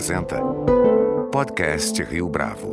[0.00, 0.40] apresenta
[1.30, 2.72] Podcast Rio Bravo.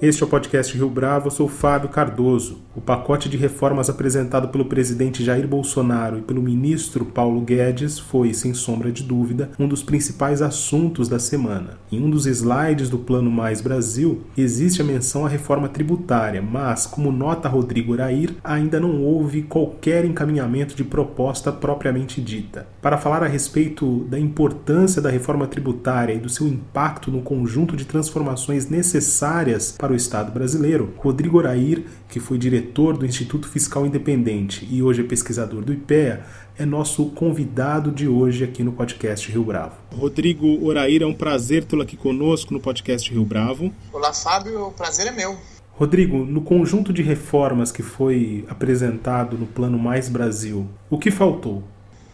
[0.00, 2.58] Este é o podcast Rio Bravo, eu sou Fábio Cardoso.
[2.78, 8.32] O pacote de reformas apresentado pelo presidente Jair Bolsonaro e pelo ministro Paulo Guedes foi,
[8.32, 11.70] sem sombra de dúvida, um dos principais assuntos da semana.
[11.90, 16.86] Em um dos slides do Plano Mais Brasil, existe a menção à reforma tributária, mas,
[16.86, 22.68] como nota Rodrigo Urair, ainda não houve qualquer encaminhamento de proposta propriamente dita.
[22.80, 27.76] Para falar a respeito da importância da reforma tributária e do seu impacto no conjunto
[27.76, 33.86] de transformações necessárias para o Estado brasileiro, Rodrigo Orair, que foi diretor do Instituto Fiscal
[33.86, 36.24] Independente e hoje é pesquisador do IPEA,
[36.56, 39.74] é nosso convidado de hoje aqui no podcast Rio Bravo.
[39.96, 43.72] Rodrigo Orair, é um prazer tê-lo aqui conosco no podcast Rio Bravo.
[43.92, 45.36] Olá, Fábio, o prazer é meu.
[45.72, 51.64] Rodrigo, no conjunto de reformas que foi apresentado no Plano Mais Brasil, o que faltou?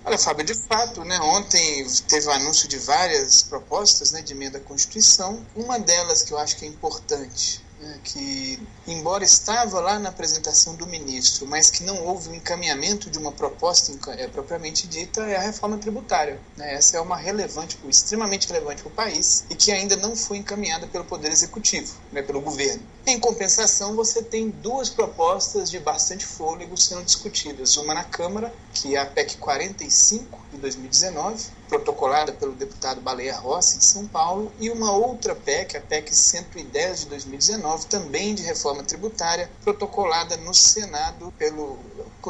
[0.05, 4.59] Olha, Fábio, de fato, né, ontem teve o anúncio de várias propostas né, de emenda
[4.59, 5.41] à Constituição.
[5.56, 7.64] Uma delas que eu acho que é importante
[8.03, 13.19] que, embora estava lá na apresentação do ministro, mas que não houve um encaminhamento de
[13.19, 16.41] uma proposta é, propriamente dita, é a reforma tributária.
[16.56, 16.75] Né?
[16.75, 20.86] Essa é uma relevante, extremamente relevante para o país e que ainda não foi encaminhada
[20.86, 22.83] pelo Poder Executivo, né, pelo governo.
[23.06, 27.77] Em compensação, você tem duas propostas de bastante fôlego sendo discutidas.
[27.77, 33.78] Uma na Câmara, que é a PEC 45 de 2019, protocolada pelo deputado Baleia Rossi
[33.78, 38.82] de São Paulo, e uma outra PEC, a PEC 110 de 2019, também de reforma
[38.82, 41.78] tributária, protocolada no Senado pelo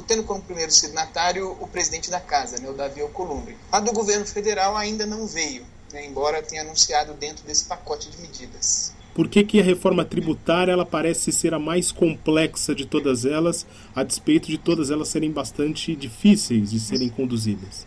[0.08, 3.56] tendo como primeiro signatário o presidente da casa, né, o Davi Alcolumbre.
[3.70, 8.18] A do governo federal ainda não veio, né, embora tenha anunciado dentro desse pacote de
[8.18, 8.92] medidas.
[9.14, 13.64] Por que, que a reforma tributária ela parece ser a mais complexa de todas elas,
[13.94, 17.86] a despeito de todas elas serem bastante difíceis de serem conduzidas?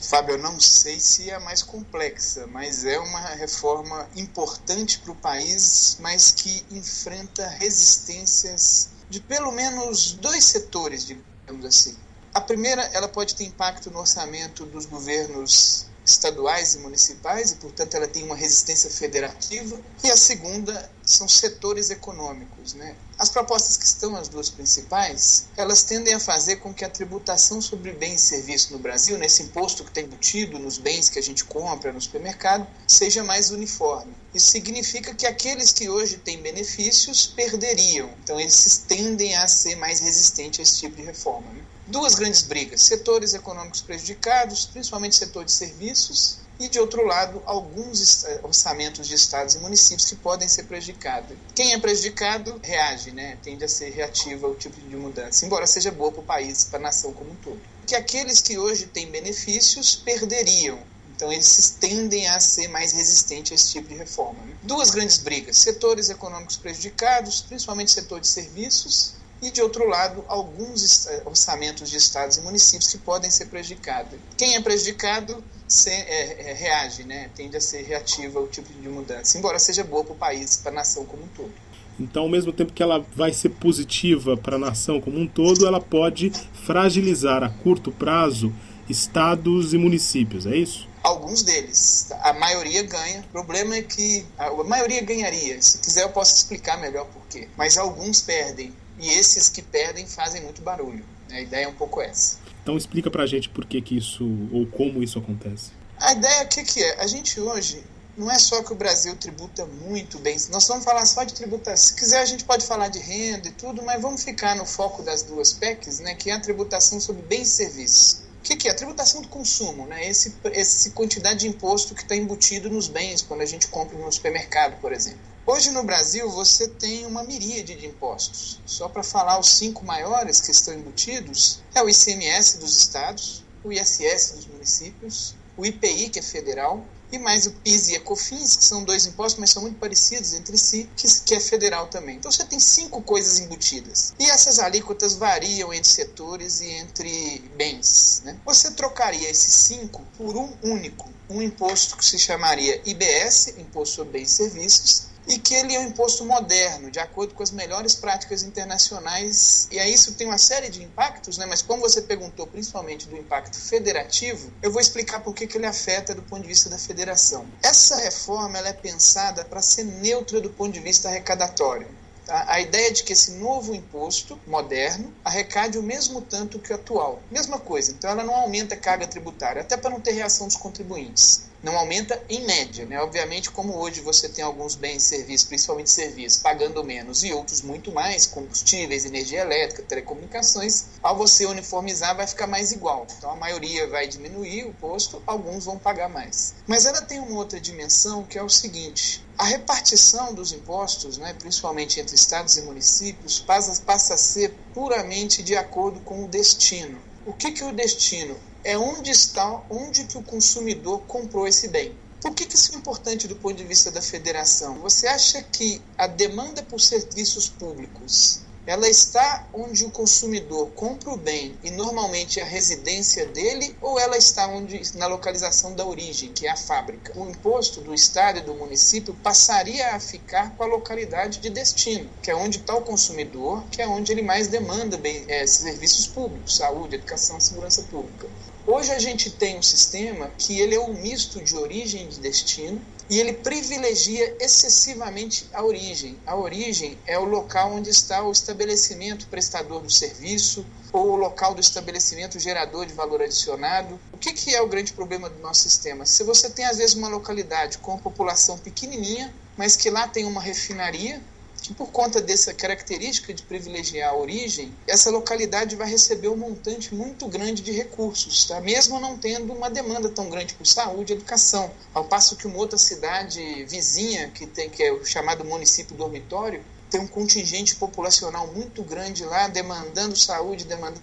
[0.00, 5.12] Fábio, eu não sei se é a mais complexa, mas é uma reforma importante para
[5.12, 11.96] o país, mas que enfrenta resistências de pelo menos dois setores, digamos assim.
[12.34, 17.94] A primeira, ela pode ter impacto no orçamento dos governos estaduais e municipais e, portanto,
[17.94, 19.80] ela tem uma resistência federativa.
[20.02, 22.74] E a segunda são setores econômicos.
[22.74, 22.94] Né?
[23.18, 27.60] As propostas que estão, as duas principais, elas tendem a fazer com que a tributação
[27.60, 31.22] sobre bens e serviços no Brasil, nesse imposto que está embutido nos bens que a
[31.22, 34.14] gente compra no supermercado, seja mais uniforme.
[34.34, 38.10] Isso significa que aqueles que hoje têm benefícios perderiam.
[38.22, 41.48] Então, eles tendem a ser mais resistentes a esse tipo de reforma.
[41.52, 41.63] Né?
[41.86, 48.24] Duas grandes brigas: setores econômicos prejudicados, principalmente setor de serviços, e de outro lado, alguns
[48.42, 51.36] orçamentos de estados e municípios que podem ser prejudicados.
[51.54, 53.36] Quem é prejudicado reage, né?
[53.42, 56.78] tende a ser reativo ao tipo de mudança, embora seja boa para o país, para
[56.78, 57.60] a nação como um todo.
[57.86, 60.78] Que aqueles que hoje têm benefícios perderiam.
[61.14, 64.40] Então, eles tendem a ser mais resistentes a esse tipo de reforma.
[64.44, 64.54] Né?
[64.64, 71.06] Duas grandes brigas: setores econômicos prejudicados, principalmente setor de serviços, e, de outro lado, alguns
[71.06, 74.18] eh, orçamentos de estados e municípios que podem ser prejudicados.
[74.36, 77.30] Quem é prejudicado se, é, é, reage, né?
[77.34, 80.72] tende a ser reativo ao tipo de mudança, embora seja boa para o país, para
[80.72, 81.52] a nação como um todo.
[81.98, 85.66] Então, ao mesmo tempo que ela vai ser positiva para a nação como um todo,
[85.66, 86.32] ela pode
[86.64, 88.52] fragilizar a curto prazo
[88.88, 90.88] estados e municípios, é isso?
[91.02, 92.10] Alguns deles.
[92.22, 93.20] A maioria ganha.
[93.20, 95.60] O problema é que a maioria ganharia.
[95.60, 97.46] Se quiser, eu posso explicar melhor por quê.
[97.56, 101.04] Mas alguns perdem e esses que perdem fazem muito barulho.
[101.30, 102.38] A ideia é um pouco essa.
[102.62, 105.70] Então explica pra gente por que, que isso, ou como isso acontece.
[105.98, 107.00] A ideia o que, que é?
[107.00, 107.82] A gente hoje
[108.16, 110.36] não é só que o Brasil tributa muito bem.
[110.50, 111.76] Nós vamos falar só de tributação.
[111.76, 115.02] Se quiser, a gente pode falar de renda e tudo, mas vamos ficar no foco
[115.02, 118.23] das duas PECs, né, que é a tributação sobre bens e serviços.
[118.44, 118.72] O que, que é?
[118.72, 120.06] A tributação do consumo, né?
[120.06, 124.12] Esse, esse quantidade de imposto que está embutido nos bens quando a gente compra no
[124.12, 125.20] supermercado, por exemplo.
[125.46, 128.60] Hoje no Brasil você tem uma miríade de impostos.
[128.66, 133.72] Só para falar os cinco maiores que estão embutidos, é o ICMS dos estados, o
[133.72, 138.64] ISS dos municípios, o IPI, que é federal, e mais o PIS e ECOFINS, que
[138.64, 142.16] são dois impostos, mas são muito parecidos entre si, que, é federal também.
[142.16, 144.14] Então você tem cinco coisas embutidas.
[144.18, 148.22] E essas alíquotas variam entre setores e entre bens.
[148.24, 148.38] Né?
[148.44, 154.18] Você trocaria esses cinco por um único, um imposto que se chamaria IBS, Imposto sobre
[154.18, 157.94] Bens e Serviços, e que ele é um imposto moderno, de acordo com as melhores
[157.94, 159.68] práticas internacionais.
[159.70, 161.46] E aí isso tem uma série de impactos, né?
[161.46, 166.14] mas como você perguntou principalmente do impacto federativo, eu vou explicar por que, ele afeta
[166.14, 167.46] do ponto de vista da federação.
[167.62, 171.86] Essa reforma ela é pensada para ser neutra do ponto de vista arrecadatório.
[172.26, 172.44] Tá?
[172.48, 177.22] A ideia de que esse novo imposto moderno arrecade o mesmo tanto que o atual.
[177.30, 180.56] Mesma coisa, então ela não aumenta a carga tributária, até para não ter reação dos
[180.56, 183.00] contribuintes não aumenta em média, né?
[183.00, 187.62] Obviamente, como hoje você tem alguns bens e serviços, principalmente serviços, pagando menos e outros
[187.62, 193.06] muito mais, combustíveis, energia elétrica, telecomunicações, ao você uniformizar vai ficar mais igual.
[193.16, 196.54] Então a maioria vai diminuir o posto, alguns vão pagar mais.
[196.66, 201.32] Mas ela tem uma outra dimensão que é o seguinte: a repartição dos impostos, né,
[201.32, 207.00] principalmente entre estados e municípios, passa, passa a ser puramente de acordo com o destino.
[207.24, 208.36] O que, que o destino?
[208.64, 211.94] É onde está, onde que o consumidor comprou esse bem.
[212.20, 214.80] Por que, que isso é importante do ponto de vista da federação?
[214.80, 221.18] Você acha que a demanda por serviços públicos ela está onde o consumidor compra o
[221.18, 226.46] bem e normalmente a residência dele ou ela está onde na localização da origem, que
[226.46, 227.12] é a fábrica.
[227.14, 232.08] O imposto do estado e do município passaria a ficar com a localidade de destino,
[232.22, 236.06] que é onde está o consumidor, que é onde ele mais demanda bem, é, serviços
[236.06, 238.26] públicos, saúde, educação, segurança pública.
[238.66, 242.18] Hoje a gente tem um sistema que ele é um misto de origem e de
[242.18, 242.80] destino
[243.10, 246.18] e ele privilegia excessivamente a origem.
[246.26, 251.54] A origem é o local onde está o estabelecimento prestador do serviço ou o local
[251.54, 254.00] do estabelecimento gerador de valor adicionado.
[254.10, 256.06] O que, que é o grande problema do nosso sistema?
[256.06, 260.40] Se você tem às vezes uma localidade com população pequenininha, mas que lá tem uma
[260.40, 261.20] refinaria,
[261.64, 266.94] que por conta dessa característica de privilegiar a origem, essa localidade vai receber um montante
[266.94, 268.60] muito grande de recursos, tá?
[268.60, 271.70] mesmo não tendo uma demanda tão grande por saúde e educação.
[271.94, 276.62] Ao passo que uma outra cidade vizinha, que, tem, que é o chamado município dormitório,
[276.90, 281.00] tem um contingente populacional muito grande lá, demandando saúde, demandando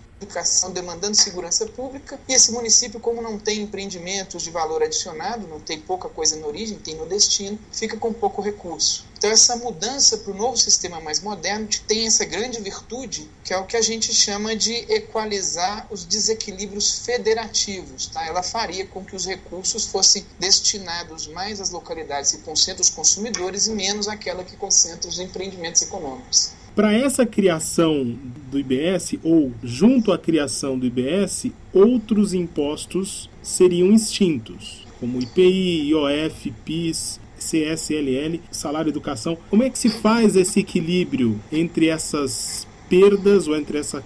[0.74, 2.20] demandando segurança pública.
[2.28, 6.48] E esse município, como não tem empreendimentos de valor adicionado, não tem pouca coisa na
[6.48, 9.06] origem, tem no destino, fica com pouco recurso.
[9.18, 13.58] Então, essa mudança para o novo sistema mais moderno tem essa grande virtude, que é
[13.58, 18.08] o que a gente chama de equalizar os desequilíbrios federativos.
[18.08, 18.26] Tá?
[18.26, 23.68] Ela faria com que os recursos fossem destinados mais às localidades que concentram os consumidores
[23.68, 26.54] e menos àquela que concentra os empreendimentos econômicos.
[26.76, 28.16] Para essa criação
[28.50, 36.54] do IBS, ou junto à criação do IBS, outros impostos seriam extintos, como IPI, IOF,
[36.64, 39.38] PIS, CSLL, salário educação.
[39.50, 44.04] Como é que se faz esse equilíbrio entre essas perdas ou entre essa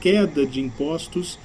[0.00, 1.38] queda de impostos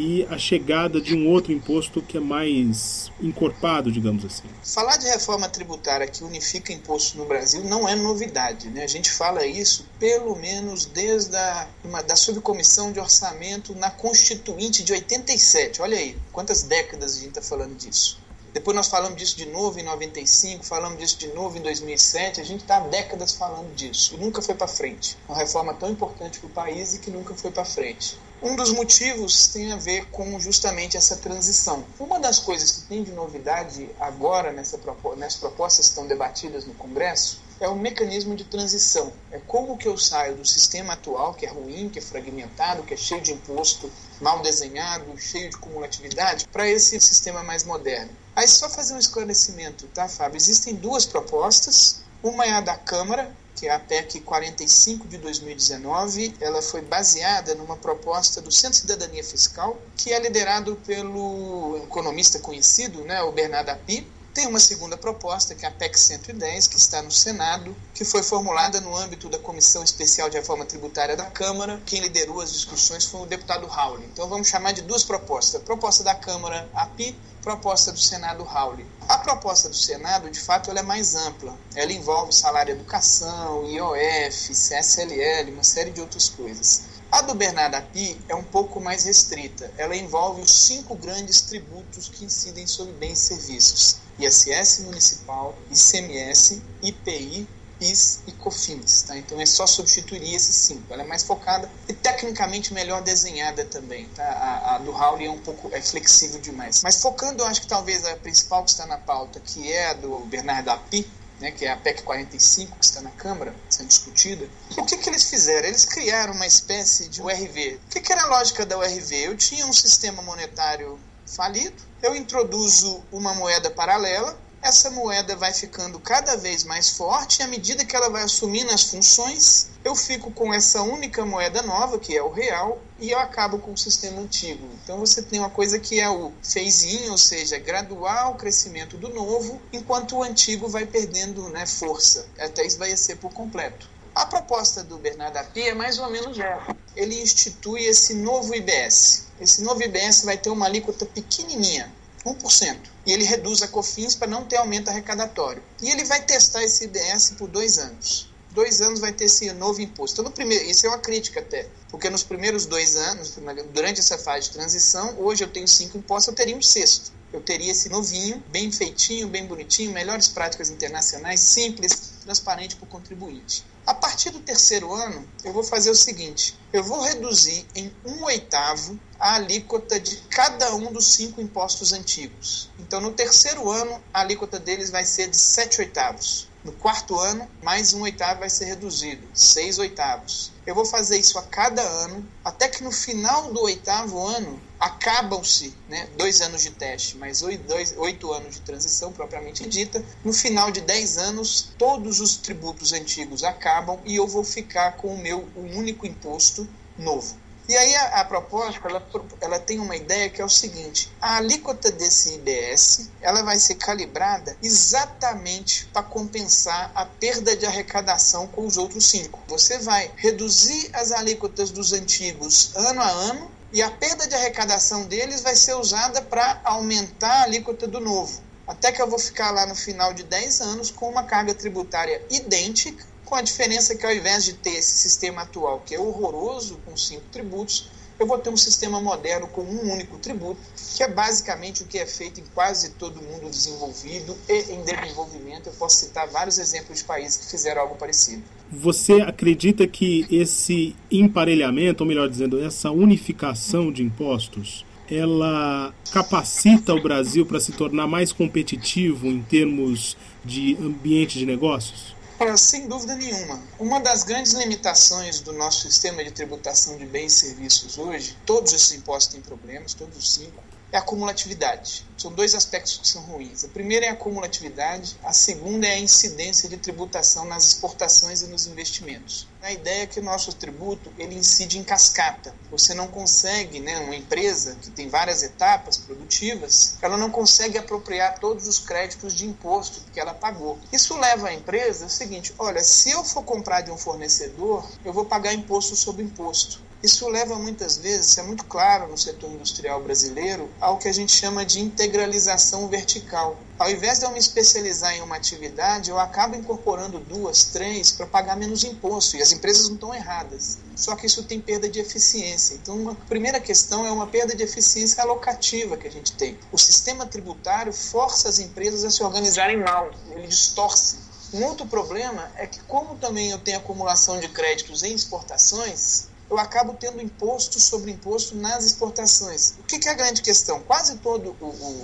[0.00, 4.48] e a chegada de um outro imposto que é mais encorpado, digamos assim.
[4.64, 8.70] Falar de reforma tributária que unifica imposto no Brasil não é novidade.
[8.70, 8.82] Né?
[8.82, 14.82] A gente fala isso pelo menos desde a uma, da subcomissão de orçamento na Constituinte
[14.82, 15.82] de 87.
[15.82, 18.18] Olha aí, quantas décadas a gente está falando disso.
[18.54, 22.40] Depois nós falamos disso de novo em 95, falamos disso de novo em 2007.
[22.40, 25.18] A gente está há décadas falando disso e nunca foi para frente.
[25.28, 28.18] Uma reforma tão importante para o país e que nunca foi para frente.
[28.42, 31.84] Um dos motivos tem a ver com justamente essa transição.
[31.98, 34.80] Uma das coisas que tem de novidade agora nessa,
[35.16, 39.12] nessas propostas que estão debatidas no Congresso é o mecanismo de transição.
[39.30, 42.94] É como que eu saio do sistema atual, que é ruim, que é fragmentado, que
[42.94, 43.92] é cheio de imposto,
[44.22, 48.10] mal desenhado, cheio de cumulatividade, para esse sistema mais moderno.
[48.34, 50.38] Aí só fazer um esclarecimento, tá, Fábio?
[50.38, 52.00] Existem duas propostas.
[52.22, 57.54] Uma é a da Câmara, que é a PEC 45 de 2019, ela foi baseada
[57.54, 63.30] numa proposta do Centro de Cidadania Fiscal, que é liderado pelo economista conhecido, né, o
[63.30, 64.06] Bernardo Api.
[64.32, 68.22] Tem uma segunda proposta, que é a PEC 110, que está no Senado, que foi
[68.22, 71.82] formulada no âmbito da Comissão Especial de Reforma Tributária da Câmara.
[71.84, 73.98] Quem liderou as discussões foi o deputado Raul.
[74.04, 75.60] Então vamos chamar de duas propostas.
[75.62, 78.78] Proposta da Câmara, API, proposta do Senado Raul.
[79.08, 81.58] A proposta do Senado, de fato, ela é mais ampla.
[81.74, 86.82] Ela envolve salário educação, IOF, CSLL, uma série de outras coisas.
[87.10, 89.72] A do Bernardo Api é um pouco mais restrita.
[89.76, 96.62] Ela envolve os cinco grandes tributos que incidem sobre bens e serviços: ISS municipal, ICMS,
[96.82, 97.48] IPI,
[97.80, 99.02] PIS e COFINS.
[99.02, 99.16] Tá?
[99.16, 100.92] Então é só substituir esses cinco.
[100.92, 104.06] Ela é mais focada e tecnicamente melhor desenhada também.
[104.08, 104.22] Tá?
[104.22, 106.82] A, a do Howley é um pouco é flexível demais.
[106.82, 110.18] Mas focando, acho que talvez a principal que está na pauta, que é a do
[110.26, 111.10] Bernardo Api,
[111.40, 114.46] né, que é a PEC 45, que está na Câmara sendo discutida,
[114.76, 115.68] o que, que eles fizeram?
[115.68, 117.80] Eles criaram uma espécie de URV.
[117.86, 119.14] O que, que era a lógica da URV?
[119.14, 121.00] Eu tinha um sistema monetário
[121.30, 127.42] falido, eu introduzo uma moeda paralela, essa moeda vai ficando cada vez mais forte e
[127.42, 131.98] à medida que ela vai assumindo as funções, eu fico com essa única moeda nova,
[131.98, 134.68] que é o real, e eu acabo com o sistema antigo.
[134.84, 139.60] Então você tem uma coisa que é o phase-in, ou seja, gradual crescimento do novo,
[139.72, 143.88] enquanto o antigo vai perdendo né, força, até esvaecer por completo.
[144.20, 146.76] A proposta do Bernardo Api é mais ou menos essa.
[146.94, 149.28] Ele institui esse novo IBS.
[149.40, 151.90] Esse novo IBS vai ter uma alíquota pequenininha,
[152.26, 152.78] 1%.
[153.06, 155.62] E ele reduz a COFINS para não ter aumento arrecadatório.
[155.80, 158.30] E ele vai testar esse IBS por dois anos.
[158.50, 160.16] Dois anos vai ter esse novo imposto.
[160.20, 163.38] Então, no primeiro, isso é uma crítica até, porque nos primeiros dois anos,
[163.72, 167.40] durante essa fase de transição, hoje eu tenho cinco impostos, eu teria um sexto eu
[167.40, 173.64] teria esse novinho, bem feitinho, bem bonitinho, melhores práticas internacionais, simples, transparente para o contribuinte.
[173.86, 178.24] A partir do terceiro ano, eu vou fazer o seguinte: eu vou reduzir em um
[178.24, 182.70] oitavo a alíquota de cada um dos cinco impostos antigos.
[182.78, 186.49] Então, no terceiro ano, a alíquota deles vai ser de sete oitavos.
[186.62, 190.52] No quarto ano, mais um oitavo vai ser reduzido, seis oitavos.
[190.66, 195.74] Eu vou fazer isso a cada ano, até que no final do oitavo ano acabam-se
[195.88, 200.04] né, dois anos de teste, mais oito, anos de transição propriamente dita.
[200.22, 205.14] No final de dez anos, todos os tributos antigos acabam e eu vou ficar com
[205.14, 207.38] o meu um único imposto novo.
[207.70, 209.00] E aí a, a proposta ela,
[209.40, 213.76] ela tem uma ideia que é o seguinte: a alíquota desse IBS ela vai ser
[213.76, 219.38] calibrada exatamente para compensar a perda de arrecadação com os outros cinco.
[219.46, 225.04] Você vai reduzir as alíquotas dos antigos ano a ano e a perda de arrecadação
[225.04, 228.42] deles vai ser usada para aumentar a alíquota do novo.
[228.66, 232.20] Até que eu vou ficar lá no final de 10 anos com uma carga tributária
[232.30, 236.80] idêntica com a diferença que ao invés de ter esse sistema atual, que é horroroso,
[236.84, 240.60] com cinco tributos, eu vou ter um sistema moderno com um único tributo,
[240.94, 245.68] que é basicamente o que é feito em quase todo mundo desenvolvido e em desenvolvimento.
[245.68, 248.42] Eu posso citar vários exemplos de países que fizeram algo parecido.
[248.70, 257.02] Você acredita que esse emparelhamento, ou melhor dizendo, essa unificação de impostos, ela capacita o
[257.02, 262.19] Brasil para se tornar mais competitivo em termos de ambiente de negócios?
[262.56, 263.62] Sem dúvida nenhuma.
[263.78, 268.72] Uma das grandes limitações do nosso sistema de tributação de bens e serviços hoje, todos
[268.72, 272.04] esses impostos têm problemas, todos os cinco, é a cumulatividade.
[272.16, 273.64] São dois aspectos que são ruins.
[273.64, 278.46] A primeira é a cumulatividade, a segunda é a incidência de tributação nas exportações e
[278.46, 279.46] nos investimentos.
[279.62, 282.54] A ideia é que o nosso tributo ele incide em cascata.
[282.70, 288.38] Você não consegue, né, uma empresa que tem várias etapas produtivas, ela não consegue apropriar
[288.38, 290.78] todos os créditos de imposto que ela pagou.
[290.92, 295.12] Isso leva a empresa o seguinte: olha, se eu for comprar de um fornecedor, eu
[295.12, 296.89] vou pagar imposto sobre imposto.
[297.02, 301.32] Isso leva muitas vezes, é muito claro no setor industrial brasileiro, ao que a gente
[301.32, 303.56] chama de integralização vertical.
[303.78, 308.26] Ao invés de eu me especializar em uma atividade, eu acabo incorporando duas, três para
[308.26, 309.38] pagar menos imposto.
[309.38, 310.76] E as empresas não estão erradas.
[310.94, 312.74] Só que isso tem perda de eficiência.
[312.74, 316.58] Então, a primeira questão é uma perda de eficiência alocativa que a gente tem.
[316.70, 321.16] O sistema tributário força as empresas a se organizarem mal, ele distorce.
[321.52, 326.58] Um outro problema é que, como também eu tenho acumulação de créditos em exportações, eu
[326.58, 329.74] acabo tendo imposto sobre imposto nas exportações.
[329.78, 330.80] O que, que é a grande questão?
[330.80, 331.54] Quase todos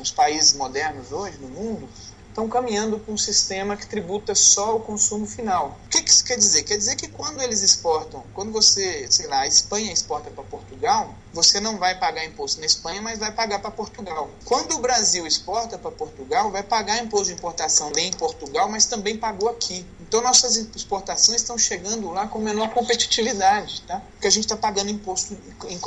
[0.00, 1.88] os países modernos hoje no mundo
[2.36, 5.78] estão caminhando para um sistema que tributa só o consumo final.
[5.86, 6.64] O que, que isso quer dizer?
[6.64, 11.14] Quer dizer que quando eles exportam, quando você, sei lá, a Espanha exporta para Portugal,
[11.32, 14.28] você não vai pagar imposto na Espanha, mas vai pagar para Portugal.
[14.44, 19.16] Quando o Brasil exporta para Portugal, vai pagar imposto de importação em Portugal, mas também
[19.16, 19.86] pagou aqui.
[19.98, 24.02] Então nossas exportações estão chegando lá com menor competitividade, tá?
[24.12, 25.34] Porque a gente está pagando imposto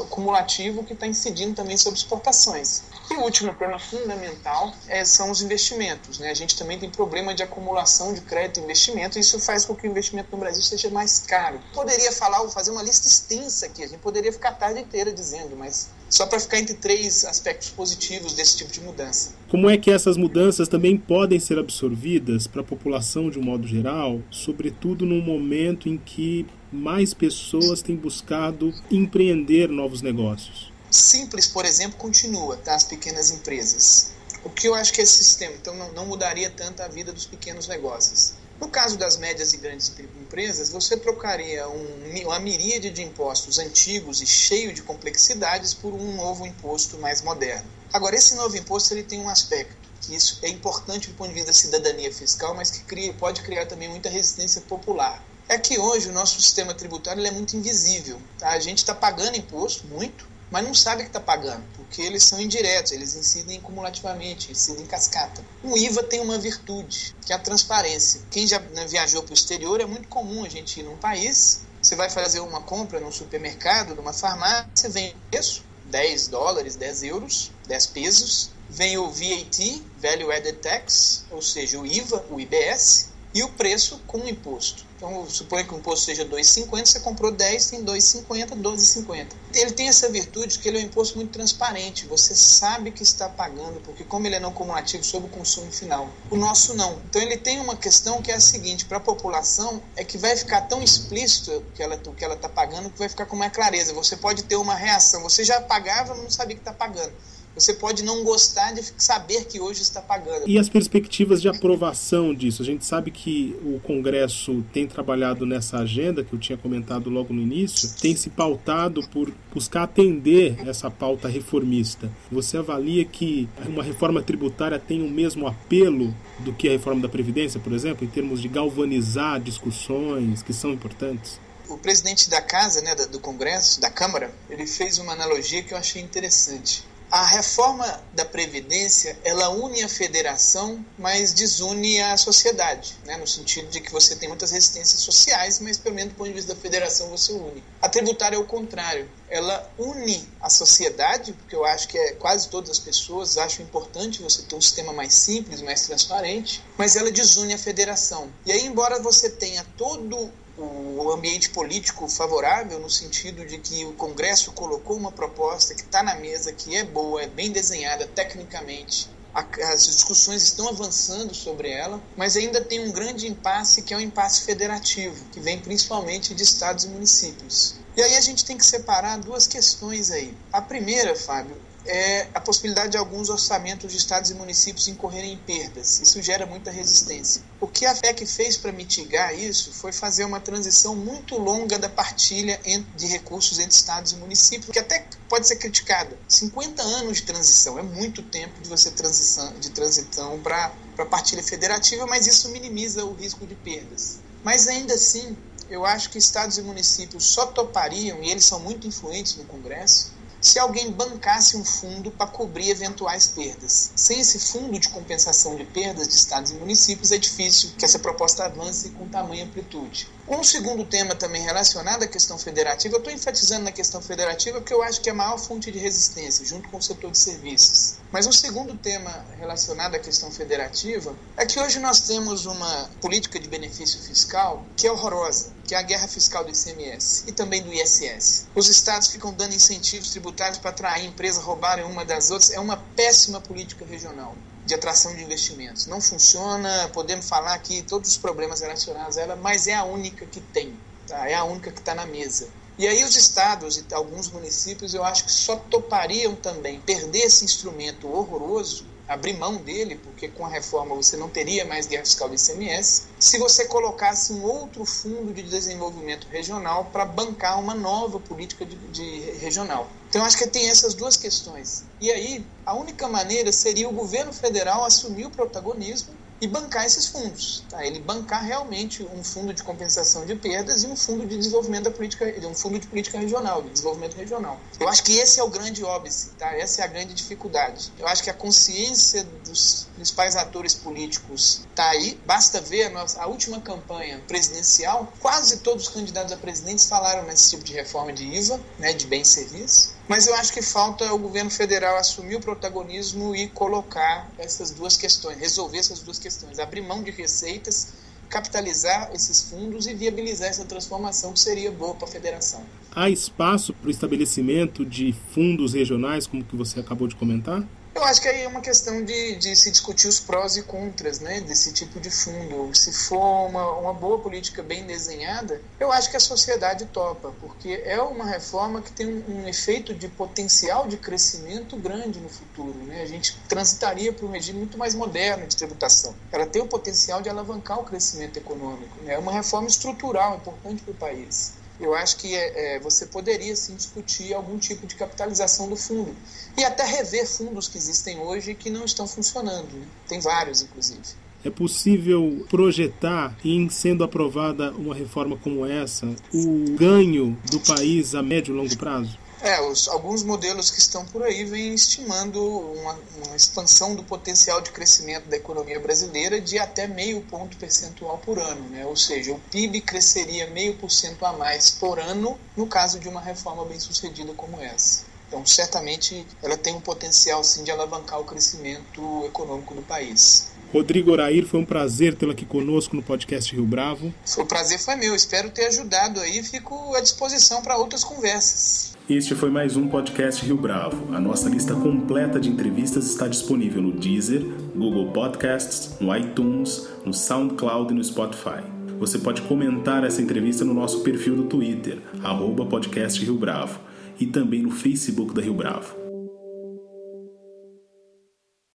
[0.09, 2.81] cumulativo que está incidindo também sobre exportações.
[3.11, 6.19] E o último tema fundamental é, são os investimentos.
[6.19, 6.29] Né?
[6.29, 9.75] A gente também tem problema de acumulação de crédito e investimento, e isso faz com
[9.75, 11.59] que o investimento no Brasil seja mais caro.
[11.73, 15.55] Poderia falar, fazer uma lista extensa aqui, a gente poderia ficar a tarde inteira dizendo,
[15.55, 19.33] mas só para ficar entre três aspectos positivos desse tipo de mudança.
[19.49, 23.67] Como é que essas mudanças também podem ser absorvidas para a população de um modo
[23.67, 30.71] geral, sobretudo num momento em que mais pessoas têm buscado empreender novos negócios?
[30.91, 32.75] Simples, por exemplo, continua, tá?
[32.75, 34.11] As pequenas empresas.
[34.43, 37.25] O que eu acho que esse sistema, então, não, não mudaria tanto a vida dos
[37.25, 38.33] pequenos negócios.
[38.59, 44.21] No caso das médias e grandes empresas, você trocaria um, uma miríade de impostos antigos
[44.21, 47.69] e cheio de complexidades por um novo imposto mais moderno.
[47.93, 51.35] Agora, esse novo imposto ele tem um aspecto que isso é importante do ponto de
[51.35, 55.23] vista da cidadania fiscal, mas que cria, pode criar também muita resistência popular.
[55.47, 58.21] É que hoje o nosso sistema tributário é muito invisível.
[58.37, 58.49] Tá?
[58.49, 62.39] A gente está pagando imposto, muito, mas não sabe que está pagando, porque eles são
[62.39, 65.43] indiretos, eles incidem cumulativamente, incidem em cascata.
[65.63, 68.21] O IVA tem uma virtude, que é a transparência.
[68.31, 71.61] Quem já né, viajou para o exterior, é muito comum a gente ir num país,
[71.81, 77.03] você vai fazer uma compra num supermercado, numa farmácia, vem o preço, 10 dólares, 10
[77.03, 83.08] euros, 10 pesos, vem o VAT, Value Added Tax, ou seja, o IVA, o IBS,
[83.33, 84.89] e o preço com o imposto.
[84.97, 89.27] Então, suponha que o imposto seja 2,50, você comprou 10, tem 2,50, 12,50.
[89.53, 93.29] Ele tem essa virtude que ele é um imposto muito transparente, você sabe que está
[93.29, 96.09] pagando, porque como ele é não cumulativo sobre o consumo final.
[96.29, 96.99] O nosso não.
[97.09, 100.35] Então ele tem uma questão que é a seguinte, para a população, é que vai
[100.35, 103.53] ficar tão explícito que ela, o que ela está pagando que vai ficar com mais
[103.53, 103.93] clareza.
[103.93, 107.13] Você pode ter uma reação, você já pagava, não sabia que está pagando
[107.59, 110.47] você pode não gostar de saber que hoje está pagando.
[110.47, 112.61] E as perspectivas de aprovação disso?
[112.61, 117.33] A gente sabe que o Congresso tem trabalhado nessa agenda, que eu tinha comentado logo
[117.33, 122.09] no início, tem se pautado por buscar atender essa pauta reformista.
[122.31, 127.09] Você avalia que uma reforma tributária tem o mesmo apelo do que a reforma da
[127.09, 131.39] Previdência, por exemplo, em termos de galvanizar discussões que são importantes?
[131.69, 135.77] o presidente da casa, né, do Congresso, da Câmara, ele fez uma analogia que eu
[135.77, 136.83] achei interessante.
[137.11, 143.17] A reforma da Previdência, ela une a federação, mas desune a sociedade, né?
[143.17, 146.35] no sentido de que você tem muitas resistências sociais, mas pelo menos do ponto de
[146.35, 147.63] vista da federação você une.
[147.81, 152.47] A tributária é o contrário, ela une a sociedade, porque eu acho que é, quase
[152.47, 157.11] todas as pessoas acham importante você ter um sistema mais simples, mais transparente, mas ela
[157.11, 158.29] desune a federação.
[158.45, 163.93] E aí, embora você tenha todo o ambiente político favorável, no sentido de que o
[163.93, 169.09] Congresso colocou uma proposta que está na mesa, que é boa, é bem desenhada tecnicamente.
[169.33, 174.01] As discussões estão avançando sobre ela, mas ainda tem um grande impasse que é o
[174.01, 177.75] impasse federativo, que vem principalmente de estados e municípios.
[177.99, 180.33] E aí a gente tem que separar duas questões aí.
[180.53, 185.37] A primeira, Fábio, é a possibilidade de alguns orçamentos de estados e municípios incorrerem em
[185.37, 185.99] perdas.
[185.99, 187.41] Isso gera muita resistência.
[187.59, 191.89] O que a FEC fez para mitigar isso foi fazer uma transição muito longa da
[191.89, 192.57] partilha
[192.95, 196.17] de recursos entre estados e municípios, que até pode ser criticada.
[196.25, 201.43] 50 anos de transição é muito tempo de você transição de transição para para partilha
[201.43, 204.19] federativa, mas isso minimiza o risco de perdas.
[204.43, 205.35] Mas ainda assim,
[205.69, 210.11] eu acho que estados e municípios só topariam, e eles são muito influentes no Congresso,
[210.41, 213.91] se alguém bancasse um fundo para cobrir eventuais perdas.
[213.95, 217.99] Sem esse fundo de compensação de perdas de estados e municípios, é difícil que essa
[217.99, 220.07] proposta avance com tamanha amplitude.
[220.27, 224.73] Um segundo tema também relacionado à questão federativa, eu estou enfatizando na questão federativa porque
[224.73, 227.98] eu acho que é a maior fonte de resistência, junto com o setor de serviços.
[228.11, 233.39] Mas um segundo tema relacionado à questão federativa é que hoje nós temos uma política
[233.39, 237.61] de benefício fiscal que é horrorosa, que é a guerra fiscal do ICMS e também
[237.61, 238.47] do ISS.
[238.55, 242.49] Os estados ficam dando incentivos tributários para atrair empresas roubarem uma das outras.
[242.49, 245.85] É uma péssima política regional de atração de investimentos.
[245.85, 250.25] Não funciona, podemos falar aqui todos os problemas relacionados a ela, mas é a única
[250.25, 250.75] que tem,
[251.07, 251.29] tá?
[251.29, 252.49] é a única que está na mesa.
[252.79, 257.43] E aí os estados e alguns municípios eu acho que só topariam também perder esse
[257.43, 262.29] instrumento horroroso, abrir mão dele, porque com a reforma você não teria mais guerra fiscal
[262.29, 268.17] do ICMS, se você colocasse um outro fundo de desenvolvimento regional para bancar uma nova
[268.17, 269.89] política de, de regional.
[270.09, 271.83] Então acho que tem essas duas questões.
[271.99, 277.07] E aí a única maneira seria o governo federal assumir o protagonismo e bancar esses
[277.07, 277.63] fundos.
[277.69, 277.85] Tá?
[277.85, 281.91] Ele bancar realmente um fundo de compensação de perdas e um fundo de desenvolvimento da
[281.91, 284.59] política, um fundo de política regional, de desenvolvimento regional.
[284.79, 286.55] Eu acho que esse é o grande óbice, tá?
[286.55, 287.91] essa é a grande dificuldade.
[287.97, 292.19] Eu acho que a consciência dos principais atores políticos está aí.
[292.25, 297.23] Basta ver a, nossa, a última campanha presidencial, quase todos os candidatos a presidentes falaram
[297.23, 299.98] nesse tipo de reforma de IVA, né, de bens e serviços.
[300.09, 304.97] Mas eu acho que falta o governo federal assumir o protagonismo e colocar essas duas
[304.97, 307.93] questões, resolver essas duas questões, abrir mão de receitas,
[308.27, 312.63] capitalizar esses fundos e viabilizar essa transformação que seria boa para a federação.
[312.91, 317.63] Há espaço para o estabelecimento de fundos regionais, como que você acabou de comentar?
[317.99, 321.19] Eu acho que aí é uma questão de, de se discutir os prós e contras
[321.19, 322.73] né, desse tipo de fundo.
[322.73, 327.83] Se for uma, uma boa política bem desenhada, eu acho que a sociedade topa, porque
[327.83, 332.79] é uma reforma que tem um, um efeito de potencial de crescimento grande no futuro.
[332.85, 333.01] Né?
[333.01, 336.15] A gente transitaria para um regime muito mais moderno de tributação.
[336.31, 338.97] Ela tem o potencial de alavancar o crescimento econômico.
[339.03, 339.15] Né?
[339.15, 343.55] É uma reforma estrutural importante para o país eu acho que é, é, você poderia
[343.55, 346.13] sim discutir algum tipo de capitalização do fundo
[346.57, 349.71] e até rever fundos que existem hoje que não estão funcionando.
[349.71, 349.85] Né?
[350.07, 350.99] Tem vários, inclusive.
[351.43, 358.21] É possível projetar, em sendo aprovada uma reforma como essa, o ganho do país a
[358.21, 359.17] médio e longo prazo?
[359.41, 364.59] É, os, alguns modelos que estão por aí vêm estimando uma, uma, expansão do potencial
[364.59, 368.85] de crescimento da economia brasileira de até meio ponto percentual por ano, né?
[368.85, 373.07] ou seja, o PIB cresceria meio por cento a mais por ano no caso de
[373.07, 375.05] uma reforma bem sucedida como essa.
[375.29, 380.47] Então, certamente, ela tem um potencial sim de alavancar o crescimento econômico do país.
[380.71, 384.13] Rodrigo Orair, foi um prazer tê-lo aqui conosco no podcast Rio Bravo.
[384.37, 388.95] O prazer foi meu, espero ter ajudado aí, fico à disposição para outras conversas.
[389.09, 391.15] Este foi mais um podcast Rio Bravo.
[391.15, 394.43] A nossa lista completa de entrevistas está disponível no Deezer,
[394.75, 398.61] Google Podcasts, no iTunes, no SoundCloud e no Spotify.
[398.99, 403.79] Você pode comentar essa entrevista no nosso perfil do Twitter, arroba podcast Rio Bravo,
[404.19, 405.98] e também no Facebook da Rio Bravo.